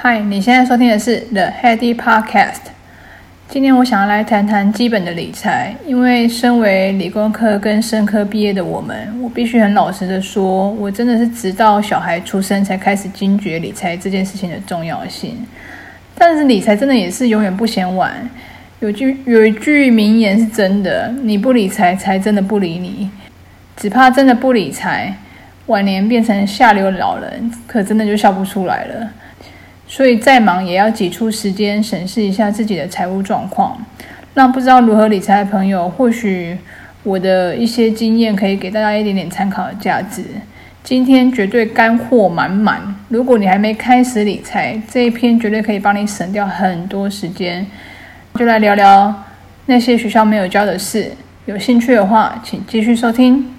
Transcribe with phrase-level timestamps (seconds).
[0.00, 2.60] 嗨，你现在收听的是 The Heady Podcast。
[3.48, 15.44] 今天我想要来谈谈基本的理财，因为身为理工科跟生科毕业的我们，我必须很老实的说，我真的是直到小孩出生才开始惊觉理财这件事情的重要性。
[16.14, 18.12] 但是理财真的也是永远不嫌晚。
[18.78, 23.10] 有句有一句名言是真的：你不理财，财真的不理你。
[23.76, 25.12] 只怕真的不理财，
[25.66, 29.10] 晚年变成下流老人，可真的就笑不出来了。
[29.88, 33.76] 所以再忙也要挤出时间审视一下自己的财务状况，
[34.34, 36.56] 让不知道如何理财的朋友，或许
[37.02, 40.22] 我的一些经验可以给大家一点点参考的价值。
[40.84, 47.66] 今天绝对干货满满，如果你还没开始理财，这一篇绝对可以帮你省掉很多时间。
[48.34, 49.24] 就来聊聊
[49.66, 51.10] 那些学校没有教的事，
[51.46, 53.57] 有兴趣的话，请继续收听。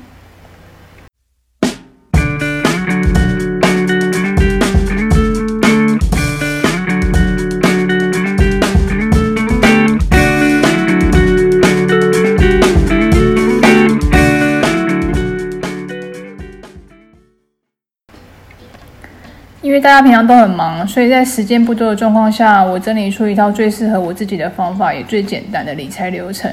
[19.69, 26.51] 因为大家平常都很忙，所以在时间不多的状况下，我整理出一套最适合我自己的方法，也最简单的理财流程，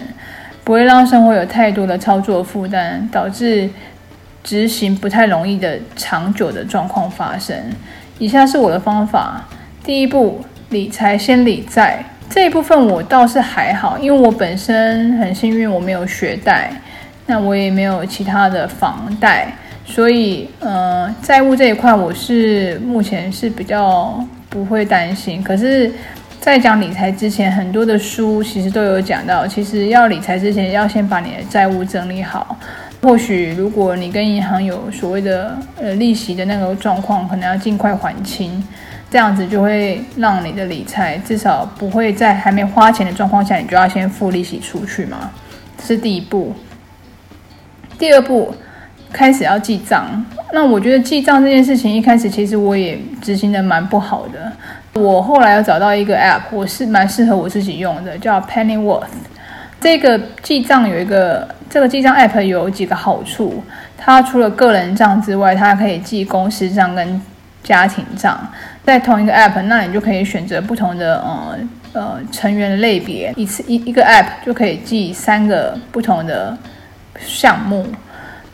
[0.62, 3.70] 不会让生活有太多的操作负担，导致
[4.45, 7.56] 执行不太容易的长久的状况发生。
[8.19, 9.42] 以下是我的方法：
[9.83, 12.05] 第一步，理财先理债。
[12.28, 16.70] 这一部分我倒是还好，因为我本身很幸运，我没有学贷，
[17.25, 19.51] 那我也没有其他的房贷。
[19.89, 25.41] 所以，呃，债务这一块，我是目前是比较不会担心。
[25.42, 25.91] 可是，
[26.41, 32.59] 在讲理财之前，很多的书其实都有讲到，其实要理财之前，要先把你的债务整理好。
[33.01, 38.62] 或许，如果你跟银行有所谓的呃利息的那个状况，可能要尽快还清，
[39.09, 45.31] 这样子就会让你的理财至少不会在还没花钱的状况下，你就要先付利息出去嘛。
[45.79, 46.53] 这是第一步。
[47.97, 48.53] 第二步。
[49.12, 54.52] 开始要记账，那我觉得记账这件事情一开始其实我也执行的蛮不好的。
[55.00, 59.05] 我后来要找到一个 app，我是蛮适合我自己用的，叫 Pennyworth。
[59.80, 63.62] 这个记账有一个，这个记账 app 有几个好处，
[63.96, 67.20] 它除了个人账之外，它还可以记公司账跟
[67.62, 68.38] 家庭账，
[68.84, 71.58] 在同一个 app，那你就可以选择不同的呃
[71.92, 76.56] 呃成员类别，一次一一个 app 就可以记三个不同的
[77.20, 77.86] 项目。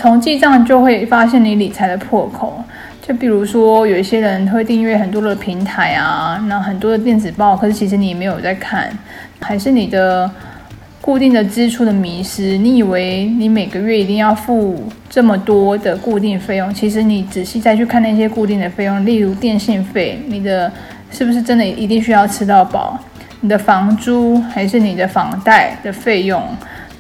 [0.03, 2.61] 从记账就会发现你理财的破口，
[3.01, 8.91] 就比如说有一些人会订阅很多的平台啊，那很多的电子报，可是其实你没有在看，
[9.41, 10.29] 还是你的
[11.01, 12.59] 固定的支出的迷失。
[12.59, 20.73] 你以为你每个月一定要付这么多的固定费用，其实你仔细再去看那些固定的费用，例如电信费，你的
[21.13, 22.99] 是不是真的一定需要吃到饱？
[23.41, 26.43] 你的房租还是你的房贷的费用？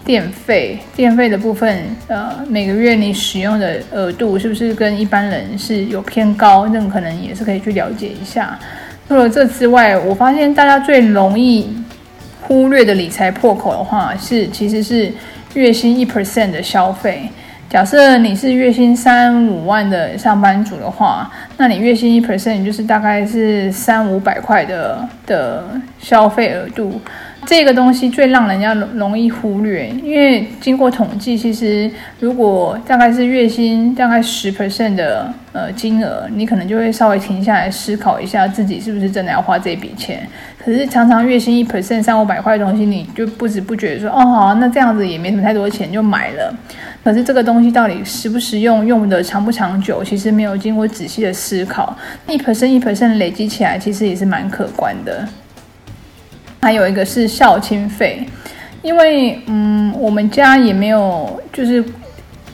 [0.04, 6.66] 电费，电费的部分，呃，每个月你使用的额度是不是跟一般人是有偏高？
[6.68, 8.58] 那可能也是可以去了解一下。
[9.06, 11.68] 除了这之外，我发现大家最容易
[12.40, 15.12] 忽略的理财破口的话，是其实是
[15.54, 17.28] 月薪一 percent 的消费。
[17.70, 25.64] 假设你是月薪三五万的上班族的话，那你月薪一 percent 就是大概是三五百块的的
[25.98, 27.00] 消费额度。
[27.44, 40.26] 这个东西最让人家容易忽略，因为经过统计，其实如果大概是月薪大概十 percent 的呃金额，你可能就会稍微停下来思考一下自己是不是真的要花这笔钱。
[40.64, 46.54] 可是常常月薪一 percent 三五百块的东西，你就不知不觉说哦，那这样子也没什么太多钱就买了。
[47.04, 51.94] 可是这个东西到底实不实用，用的长不长久，其实没有经过仔细的思考。
[52.28, 55.28] 一 percent 一 percent 累积起来，其实也是蛮可观的。
[56.62, 58.24] 还有一个是孝亲费，
[58.82, 61.84] 因为嗯，我们家也没有就是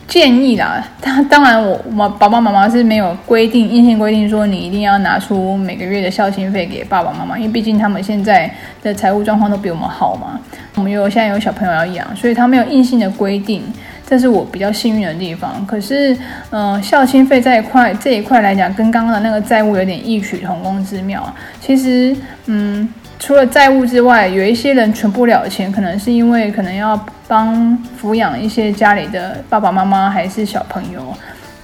[0.07, 0.83] 建议啦。
[0.99, 8.51] 当当然我，我爸爸妈妈是没有规定硬性规定说你一定要拿出每个月的孝亲费给爸爸妈妈，因为毕竟他们现在
[8.81, 10.39] 的财务状况都比我们好嘛。
[10.73, 13.61] 我们有现在有小朋友要养，所以他没有硬性的规定，
[14.09, 15.63] 这是我比较幸运的地方。
[15.67, 16.17] 可是，
[16.49, 21.31] 嗯、孝亲费这一块这一块来讲，跟刚刚的那个债务有点异曲同工之妙。
[21.61, 22.15] 其实，
[22.47, 22.89] 嗯。
[23.21, 26.97] 除了债务之外，有一些人存不了钱，可能是因为可能要
[27.27, 31.13] 帮抚养一些家里的爸爸妈妈还是小朋友，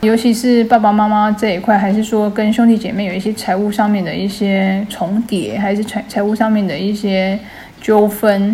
[0.01, 7.39] 尤其是爸爸妈妈这一块，还是说跟兄弟姐妹有一些财务上面的一些重叠，还是财财务上面的一些
[7.81, 8.53] 纠纷，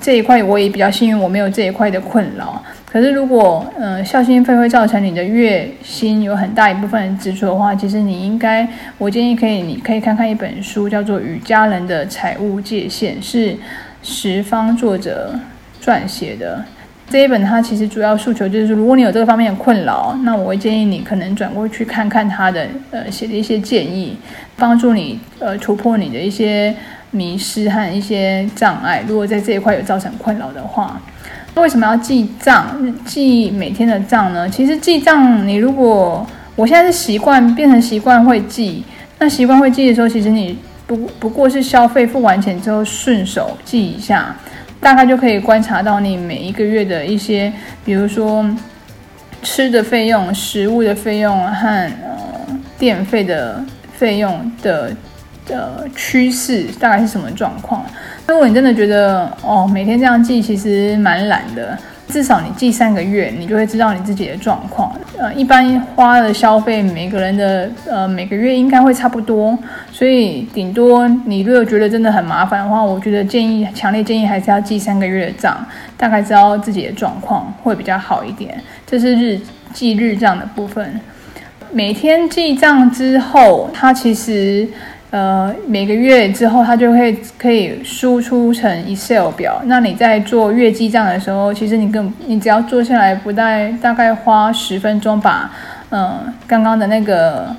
[0.00, 2.62] 这一块我也比较幸运，我没有这一块的困扰。
[2.96, 8.66] 可是如果呃孝心费会造成你的月薪有很大一部分的支出的话，其实你应该，
[8.96, 13.54] 我建议可以，你可以看看一本书，叫做《与家人的财务界限》，是
[14.02, 15.38] 十方作者
[15.78, 16.64] 撰写的。
[17.10, 24.16] 这一本它其实主要诉求就是，如果你有这个方面的困扰，那我会建议你可能转过去看看他的呃写的一些建议，
[24.56, 26.74] 帮助你呃突破你的一些
[27.10, 29.04] 迷失和一些障碍。
[29.06, 30.98] 如果在这一块有造成困扰的话。
[31.56, 32.76] 为什么要记账？
[33.04, 34.48] 记每天的账呢？
[34.48, 36.24] 其实记账，你如果
[36.54, 38.84] 我现在是习惯变成习惯会记，
[39.18, 44.36] 那习惯会记的时候，其实你不不过是消费付完钱之后顺手记一下，
[44.80, 47.50] 大概就可以观察到你每一个月的一些，
[47.84, 48.44] 比如说
[49.42, 52.46] 吃的费用、食物的费用和呃
[52.78, 53.64] 电费的
[53.96, 54.94] 费用的
[55.46, 57.82] 的趋势大概是什么状况。
[58.28, 61.78] 如果你真的觉得哦，每天这样记其实蛮懒的，
[62.08, 64.92] 至少你记三个月，你就会知道你自己的状况。
[65.16, 69.56] 呃，一般花的消费，每个人的呃每个月应该会差不多，
[69.92, 75.64] 所以顶多你如果觉得真的很麻烦的话，我觉得建议，强烈建议还是要记三个月的账，
[75.96, 78.60] 大概知道自己的状况会比较好一点。
[78.84, 79.40] 这是日
[79.72, 81.00] 记日账的部分，
[81.70, 84.68] 每天记账之后，它其实。
[85.10, 89.62] 呃，每个月之后，它就会可以输出成 Excel 表。
[89.66, 95.50] 那你在做月记账的时候，其实你更你只要做下来，不带大概花十分钟，把
[95.90, 97.54] 嗯刚刚的那个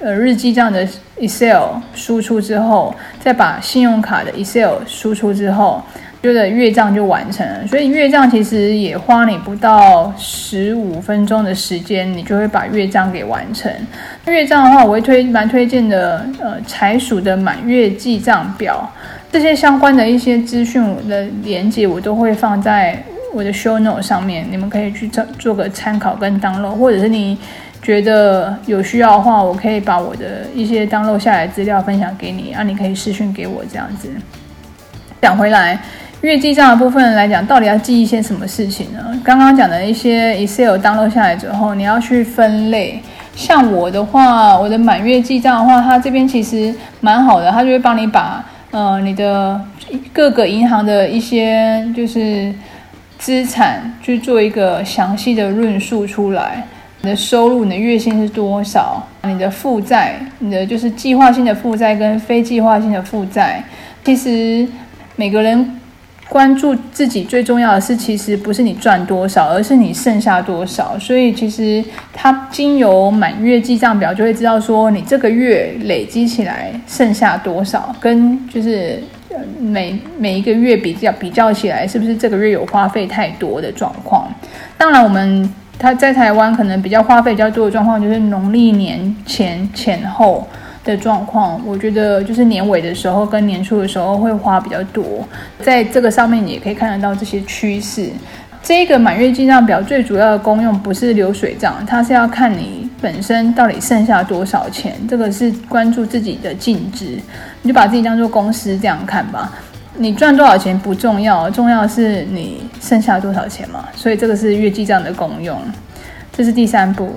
[0.00, 0.86] 呃日记账的
[1.18, 5.82] Excel 输出之后，再把信用卡的 Excel 输出之后。
[6.20, 13.72] 觉得月账就完成了，所以月账其实也花你不到十五分钟的时间，你就会把月账给完成。
[14.26, 18.90] 月账的话，我会推蛮推荐的，呃，财署的满月记账表，
[19.30, 23.00] 这些相关的一些资讯我的连接，我都会放在
[23.32, 27.38] 我的 show note 上面，你们可以去做做个参考跟 download，或者是你
[27.80, 34.10] 觉得有需要的话，我可以把我的一些 download 下来资料分享给你，啊，你可以私讯给我这样子。
[35.22, 35.78] 讲回来。
[36.22, 38.98] 月记账的部分来讲，到底要记一些什么事情呢？
[39.22, 43.00] 刚刚讲的一些 Excel download 下来之后，你要去分类。
[43.36, 49.60] 像我的话，我的满月记账的话，它这边其实蛮好的，它就会帮你把呃你的
[50.12, 52.52] 各个银行的一些就是
[53.16, 56.66] 资产去做一个详细的论述出来。
[57.02, 59.00] 你的收入，你的月薪是多少？
[59.22, 63.62] 你的负债，你的就是计划性的负债跟非计划性的负债，
[64.04, 64.66] 其实
[65.14, 65.77] 每个人。
[66.28, 70.98] 关注自己最重要的是，其实不是你赚多少，而是你剩下多少。
[70.98, 71.82] 所以，其实
[72.12, 79.02] 它经由满月记账表就会知道说，你这个月累积起来剩下多少，跟就是
[79.58, 84.30] 每每一个月比较比较起来，是不是这个月有花费太多的状况？
[84.76, 90.46] 当然，我们他在台湾可能比较花费比较多的状况，就是农历年前前后。
[90.88, 95.26] 的状况，我觉得就是年尾的时候跟年初的时候会花比较多，
[95.60, 98.10] 在这个上面你也可以看得到这些趋势。
[98.60, 107.18] 这个满月记账表最主要的功用不是流水账，它是要看你本身到底剩下多少钱，这个是关注自己的净值，
[107.62, 109.52] 你就把自己当做公司这样看吧。
[109.96, 113.88] 你赚多少钱不重要，重要是你剩下多少钱嘛。
[113.94, 115.58] 所以这个是月记账的功用，
[116.32, 117.12] 这是第三步。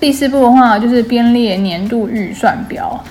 [0.00, 3.04] 第四步的话，就是编列年度预算表。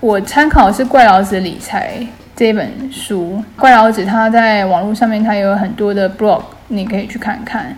[0.00, 2.06] 我参考是怪老子理财
[2.36, 3.42] 这本书。
[3.58, 7.76] 怪老子他在网络上面，他有很多的 blog，你可以去看看。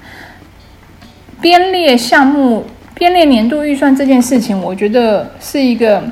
[1.40, 6.05] 编列项目、编列年度预算这件事情，我觉得是一个。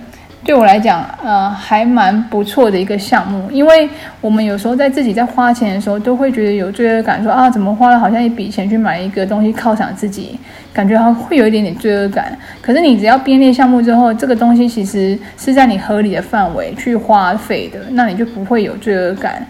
[0.44, 3.88] 对我来讲，呃，还蛮不错的一个项目，因为
[4.20, 10.38] 我们有时候在自己在花钱的时候，都会觉得有罪恶感说，啊，怎么花了好像一笔钱去买一个东西犒赏自己，
[10.70, 12.36] 感觉好像会有一点点罪恶感。
[12.60, 19.46] 可是你只要编列项目之后，这个东西其实是在你合理的范围去花费的，那你就不会有罪恶感。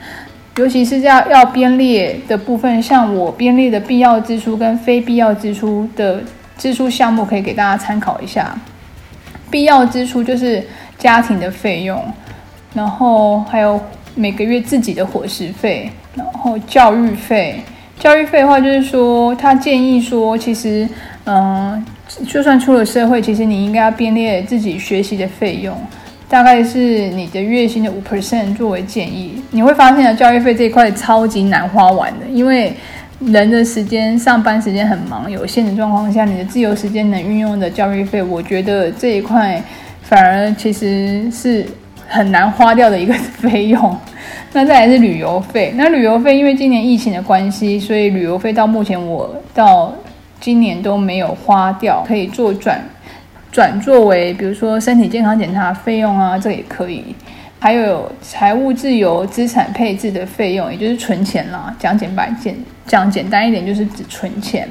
[0.59, 6.23] 尤其是要要编列的部分，像我编列的必要支出跟非必要支出的
[6.57, 8.57] 支出项目，可以给大家参考一下。
[9.51, 10.63] 必要支出就是。
[10.99, 12.03] 家庭的费用，
[12.73, 13.81] 然后还有
[14.15, 17.61] 每个月自己的伙食费，然后教育费。
[17.99, 20.87] 教育费的话，就是说他建议说，其实，
[21.27, 21.85] 嗯，
[22.27, 25.77] 就算出了社会，其实你应该要编列自己学习的费用，
[26.29, 29.41] 大概是你的月薪的五 percent 作为建议。
[29.53, 32.75] 你会发现啊，教育费这一块超级难花完的，因为
[33.21, 39.63] 人的时间上班时间很忙有限的状况下，你的自由时间能运用的教育费，我觉得这一块。
[40.05, 41.67] 反而其实是
[42.07, 43.99] 很难花掉的一个费用。
[44.53, 49.93] 那再来是旅游费，那旅游费因为今年疫情的关系，所以旅游费到目前我到
[50.41, 52.81] 今年都没有花掉，可以做转
[53.51, 57.15] 转作为，比如说身体健康检查费用啊，这也可以。
[57.59, 61.75] 还有财务自由资产配置的费用，也就是存钱啦。
[61.79, 62.55] 讲简白简
[62.87, 64.69] 讲简单一点，就是指存钱。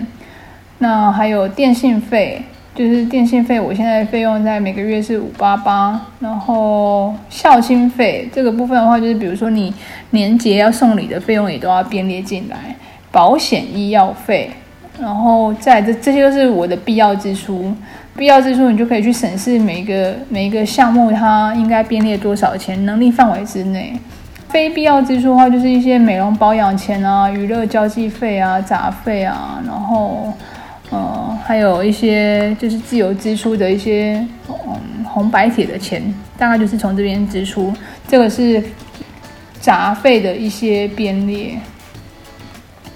[0.78, 2.42] 那还有电信费，
[2.76, 6.00] 就是电信费，我现在费用在每个月是五八八。
[6.20, 9.74] 然后孝心费这个部分的话，就是比如说你
[10.12, 12.76] 年节要送礼的费用也都要编列进来。
[13.12, 14.50] 保险医药费，
[15.00, 17.72] 然后再这这些都是我的必要支出。
[18.16, 23.94] 必要支出，你就可以去审视每一个每一个项目，它应该编列多少钱，能力范围之内。
[24.50, 30.32] 非必要支出的话，就是一些美容保养钱啊、娱乐交际费啊、杂费啊，然后，
[31.46, 36.02] 还有一些就是自由支出的一些，嗯，红白帖的钱，
[36.38, 37.74] 大概就是从这边支出。
[38.08, 38.64] 这个是
[39.60, 41.60] 杂费的一些编列，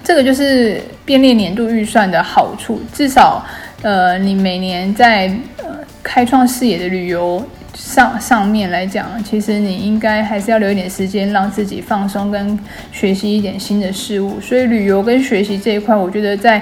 [0.03, 3.45] 这个就是编列年度预算的好处，至少。
[3.83, 5.27] 呃，你每年在
[5.57, 5.65] 呃
[6.01, 12.57] 开创视野的旅游上上面来讲，其实你应该还是要留一点时间让自己放松跟
[12.91, 14.41] 学习一点新的事物。
[14.41, 16.59] 所以旅游跟学习这一块，我觉得在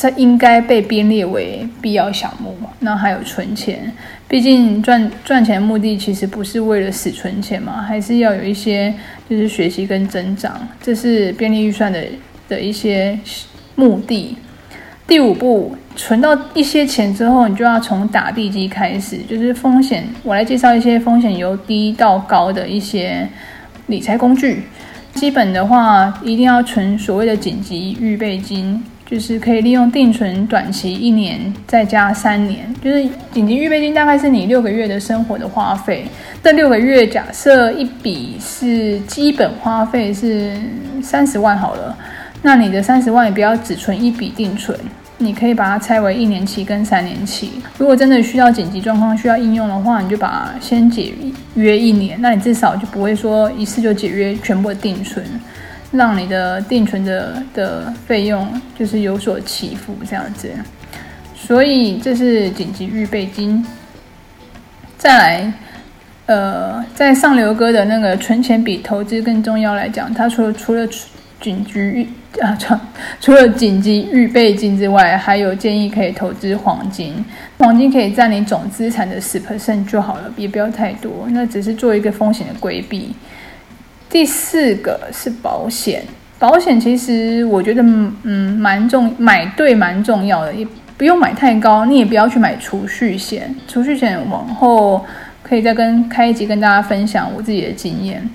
[0.00, 2.56] 这应该被编列为必要项目。
[2.78, 3.92] 那还有存钱，
[4.26, 8.94] 毕竟赚赚钱目的其实不是为了死存钱嘛，还是要有一些
[9.28, 12.02] 就是学习跟增长，这是编列预算的
[12.48, 13.18] 的一些
[13.74, 14.34] 目的。
[15.06, 20.08] 第五步，存到一些钱之后，你就要从打地基开始，就是风险。
[20.22, 23.28] 我来介绍一些风险由低到高的一些
[23.88, 24.62] 理财工具。
[25.12, 36.04] 基本的话，一定要存所谓的紧急预备金，就是可以利用定存短期一年再加三年，就是紧急预备金大概是你六个月的生活的花费。
[36.44, 40.52] 这六个月假设一笔是基本花费是
[41.02, 41.98] 三十万好了，
[42.42, 44.78] 那你的三十万也不要只存一笔定存。
[45.18, 47.50] 你可以把它拆为一年期跟三年期。
[47.76, 51.12] 如果真的需要紧急状况需要应用的话，你就把先解
[51.56, 55.22] 约一年，那你至少就不会说一次就解约全部的定存，
[55.92, 60.50] 让你的定存的的费用就是有所起伏这样子。
[61.34, 63.64] 所以这是紧急预备金。
[64.98, 65.52] 再来，
[66.26, 70.86] 呃，在上流哥的那个存钱比投资更重要来讲，他除除了
[71.40, 72.06] 紧急预
[72.40, 72.74] 啊，除
[73.18, 77.24] 除了紧急预备金之外，还有建议可以投资黄金。
[77.58, 81.26] 黄金可以占你总资产的十 percent 就好了，也不要太多。
[81.30, 83.14] 那只是做一个风险的规避。
[84.10, 86.02] 第四个是保险，
[86.38, 87.80] 保险其实我觉得
[88.24, 90.66] 嗯蛮重，买对蛮重要的，也
[90.98, 93.54] 不用买太高，你也不要去买储蓄险。
[93.68, 95.02] 储蓄险往后
[95.42, 98.28] 可以再跟开一集跟大家分享我自己的经验。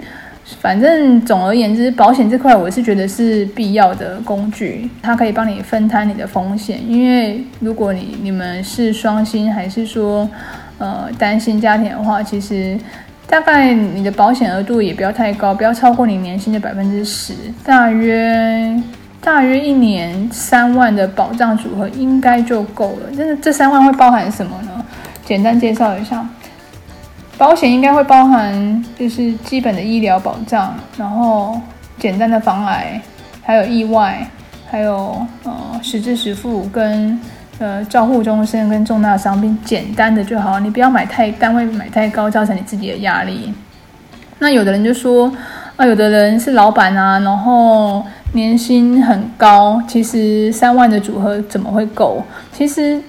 [0.62, 6.79] 反正总而言之，保险这块我是觉得是必要的工具，它可以帮你分摊你的风险。
[6.88, 10.29] 因为如果你你们是双薪，还是说
[10.77, 12.77] 呃单薪家庭的话，其实
[13.27, 18.82] 大概你的保险额度也不要太高，不要超过你年薪的百分之十，大约
[19.20, 23.12] 大约一年三万的保障组合应该就够了。
[23.15, 24.86] 真的，这三万会包含什么呢？
[25.25, 26.25] 简单介绍一下。
[27.38, 31.60] 保险应该会包含就是基本的医疗保障，然后
[31.98, 33.01] 简单的防癌，
[33.44, 34.25] 还有意外，
[34.70, 35.53] 还有呃
[35.84, 37.20] 实支实付跟
[37.60, 43.54] 呃照护终身跟重大伤病，简单的就好，你不要买太单位买太高，造成你自己的压力。
[44.40, 45.32] 那有的人就说
[45.76, 52.24] 啊，有的人是老板啊，然后年薪很高，其实三万的组合怎么会够？
[52.52, 53.02] 其实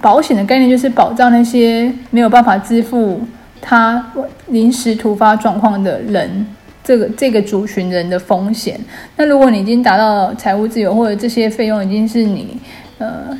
[0.00, 3.20] 保险的概念就是保障那些没有办法支付。
[3.62, 4.02] 他
[4.46, 6.46] 临时突发状况的人，
[6.82, 8.80] 这个这个族群人的风险。
[9.16, 12.56] 那如果你已经达到财务自由，或者这些费用已经是你
[12.96, 13.36] 呃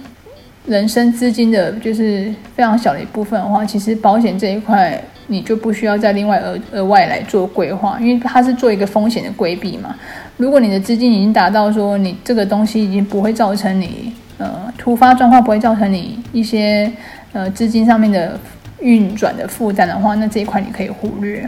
[0.67, 9.95] 人生资金的，就是非常小的一部分的话，其实保险这一块你就不需要再另外额额外来做规划，因为它是做一个风险的规避嘛。
[10.37, 16.91] 如果你的资金已经达到说你这个东西已经不会造成你呃突发状况，不会造成你一些
[17.33, 18.39] 呃资金上面的。
[18.83, 21.47] 运转的负担的话，那这一块你可以忽略。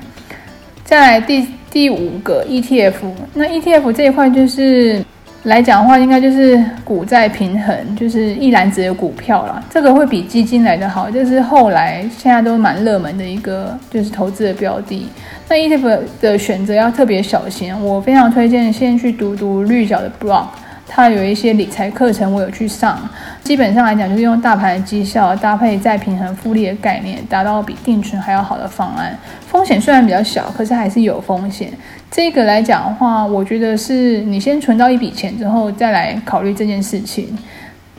[0.85, 2.93] 再来第第五个 ETF，
[3.33, 5.03] 那 ETF 这一块就是
[5.45, 9.61] 来讲的话，应该就是股债平衡，就是一篮子的股票啦。
[9.69, 15.09] 这个会比基金来得好，就是后来现在都蛮热门的一个就是投资的标的。
[15.49, 20.47] 那 ETF 的选择要特别小心，我非常推荐先去读读绿角的 blog。
[20.95, 23.01] 它有一些理财课程，我有去上。
[23.43, 29.19] 基本上来讲，就是用大盘的绩效搭配再平衡复利的概念，达到比定存还要好的方案。
[29.47, 31.73] 风险虽然比较小，可是还是有风险。
[32.11, 37.27] 这个来讲的话，我觉得是你先存到一笔钱之后，再来考虑这件事情。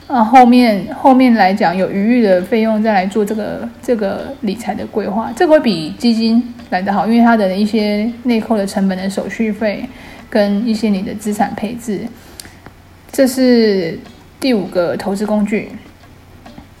[0.06, 9.84] 啊，后面后面来讲有余裕的费用再来做这个这个理财的规划，这个会比基金来得好，因为它的一些内扣的成本的手续费
[10.30, 12.00] 跟一些你的资产配置，
[13.14, 13.96] 这是
[14.40, 15.70] 第五个投资工具。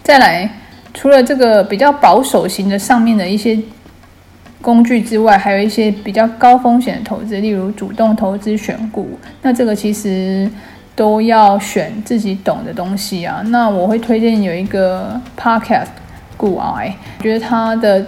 [0.02, 0.50] 再来，
[0.92, 3.56] 除了这个比较保守型的上面的一些
[4.60, 10.50] 工具之外，还有一些比较高风险的投资，例如主动投资选股，那这个其实。
[10.96, 13.42] 都要选自己懂的东西啊。
[13.46, 15.88] 那我会推荐有一个 podcast，
[16.36, 18.06] 股癌，觉得他的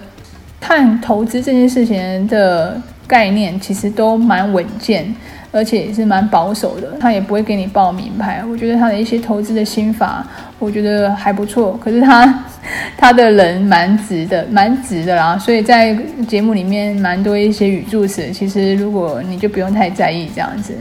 [0.61, 5.13] 看投资这件事情的概念其实都蛮稳健，
[5.53, 6.97] 而且也是蛮保守的。
[7.01, 8.43] 他也不会给你报名牌。
[8.51, 10.27] 我觉得他的一些投资的心法，
[10.59, 11.79] 我觉得还不错。
[11.83, 12.45] 可是他
[12.97, 15.39] 他的人蛮直的，蛮直的啦。
[15.39, 20.75] 所以在节目里面蛮多一些语助词，其实如果你就不用太在意这样子。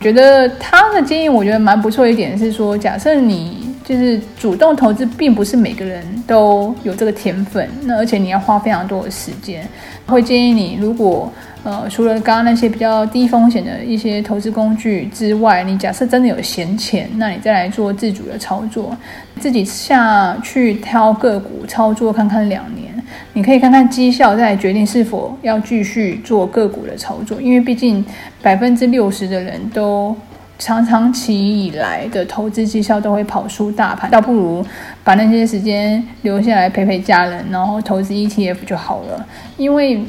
[0.00, 2.08] 觉得他的建议，我觉得蛮不错。
[2.08, 9.62] 一点是说，假设你就是主动投资，并不是每个人都有这个天分，那而且你要花非常多的时间，
[10.06, 11.30] 会建议你，如果
[11.62, 18.96] 呃除了刚刚那些比较低风险的一些投资工具之外，你假设真的有闲钱，那你再来做自主的操作，
[19.38, 22.90] 自己下去挑个股操作看看两年。
[23.32, 27.40] 你可以看看绩效，再决定是否要继续做个股的操作。
[27.40, 28.04] 因为毕竟
[28.40, 30.14] 百分之六十的人都
[30.58, 34.64] 长长期以来的投资绩效都会跑输大盘，倒不如
[35.02, 39.26] 把那些时间留下来陪陪家人，然后投资 ETF 就好了。
[39.56, 40.00] 因为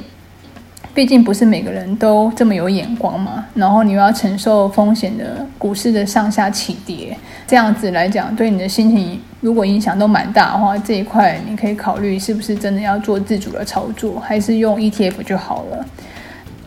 [0.94, 7.18] 毕竟不是每个人都这么有眼光嘛，然后你又要承受风险的股市的上下起跌，
[7.48, 15.86] 这样子来讲，对你的心情如果影响都蛮大的话，这一块你可以考虑是不是真的要做自主的操作，还是用 ETF 就好了。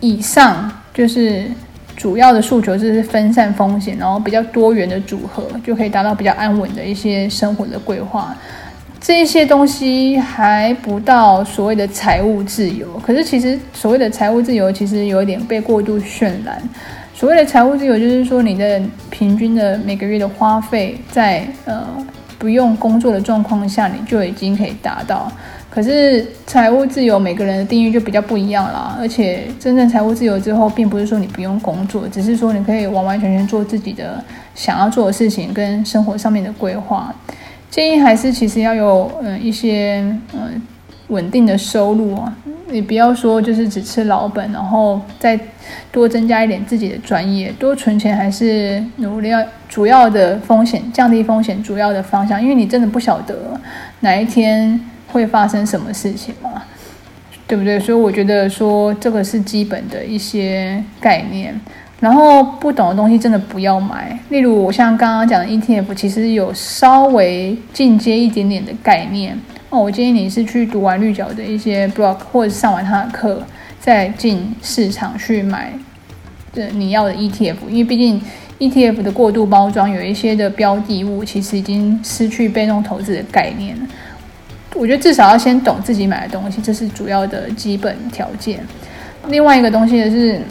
[0.01, 1.45] 以上就是
[1.95, 8.35] 主要的诉求，就是分散风险，然后比较多元的组合，就可以达到比较安稳的一些生活的规划。
[9.07, 16.59] 这些东西还不到所谓的财务自由，可是其实所谓的财务自由其实有一点被过度渲染。
[17.15, 21.87] 所谓的财务自由，就是说你的平均的每个月的花费，在呃
[22.39, 25.31] 不用工作的状况下，你就已经可以达到。
[25.69, 37.15] 可是财务自由每个人的定义就比较不一样啦，而且真正财务自由之后，并不是说你不用工作，只是说你可以完完全全做自己的想要做的事情跟生活上面的规划。
[37.75, 39.97] 建议还是其实要有嗯一些
[40.33, 40.63] 嗯
[41.09, 42.33] 稳定的收入啊，
[42.69, 45.37] 你不要说就是只吃老本，然后再
[45.91, 53.61] 多增加一点自己的专业，多存钱还是努力要主要的风险降低风险主要的方向，因为你真的不晓得
[54.01, 56.63] 哪一天会发生什么事情嘛，
[57.49, 57.81] 对不对？
[57.81, 61.61] 所以我觉得说这个是基本的一些概念。
[62.05, 69.35] 然后不懂的东西真的不要买，例如我像刚刚讲的 ETF，其实有稍微进阶一点点的概念
[69.71, 69.79] 那。
[69.79, 73.43] 我建议你是去读完绿角的一些 blog，或者上完他的课，
[73.81, 75.73] 再进市场去买
[76.53, 78.21] 的你要的 ETF，因为毕竟
[78.59, 83.75] ETF 的过度包装，有一些的标的物其实已经失去被动投资的概念。
[84.75, 88.61] 我觉得至少要先懂自己买的东西，这是主要的基本条件。
[89.29, 90.43] 另外一个东西的是。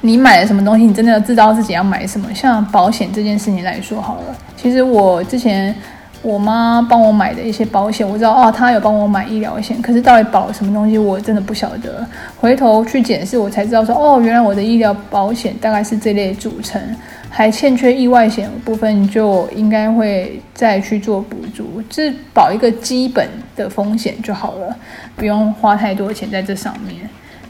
[0.00, 2.32] 你买了什么东西，你真的要知道自己要买什么。
[2.34, 5.74] 像保险这件事情来说好了，其实我之前
[6.22, 12.06] 我妈帮我买的一些保险，我知道哦，她有帮我买医疗险，可是到底保什么东西，我真的不晓得。
[12.36, 16.80] 回头去检视，我才知道说哦，原来我的医疗保险大概是这类组成，
[17.28, 24.76] 还欠缺意外险部分，就应该会再去做补足，就保一个基本的风险就好了，
[25.16, 27.08] 不用花太多钱在这上面。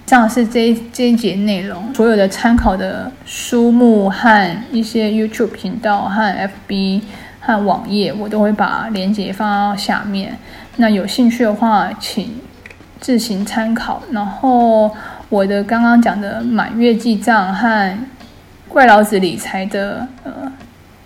[0.08, 7.02] 像是这这一节内容，所有的参考的书目和一些 YouTube 频道和 FB
[7.38, 10.38] 和网页，我都会把链接放到下面。
[10.76, 12.40] 那有兴趣的话，请
[12.98, 14.02] 自行参考。
[14.10, 14.90] 然后
[15.28, 17.98] 我的刚刚讲的满月记账和
[18.66, 20.50] 怪老子理财的呃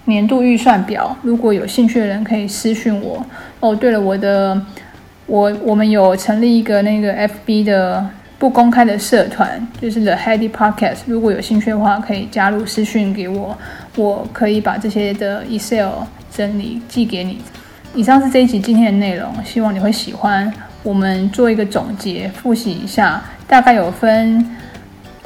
[0.04, 3.26] 年度预算表，如果有兴趣的人可以私讯我。
[3.58, 4.62] 哦，对了，我的
[5.26, 8.08] 我我们有成立一个那个 FB 的。
[8.42, 13.56] 不公开的社团就是 The Heady Podcast，如果有兴趣的话，可以加入私讯给我，
[13.94, 17.38] 我可以把这些的 Excel 整理寄给你。
[17.94, 20.52] 以上是这一集今天的内容，希望你会喜欢。
[20.82, 24.44] 我们做一个总结，复习一下，大概有分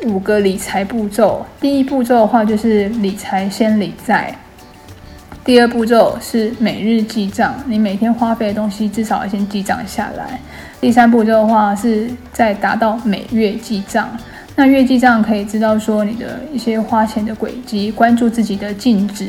[0.03, 1.47] 五个理财步骤。
[1.59, 4.37] 第一步骤的话就是理财先理债，
[5.43, 10.39] 第二步骤是每日记账，你每天花费的东西至少要先记账下来。
[10.81, 14.09] 第三步骤的话是再达到每月记账，
[14.55, 19.29] 那月记账可以知道说你的一些花钱的轨迹，关注自己的净值。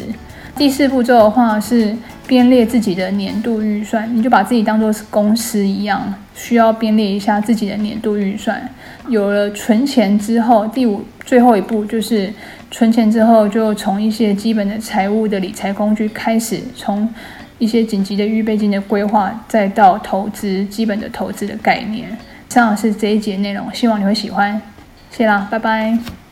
[0.55, 8.67] 第四步骤的话是编列自己的年度预算，你就把自己当做是公司一样，需要编列一下自己的年度预算。
[9.07, 12.33] 有了存钱之后，第五最后一步就是
[12.71, 17.07] 存钱之后，就从一些基本的财务的理财工具开始，从
[17.59, 22.09] 一些紧急的预备金的规划，再到投资基本的投资的概念。
[22.49, 24.61] 以上是这一节内容，希望你会喜欢。
[25.11, 26.26] 谢啦，拜拜。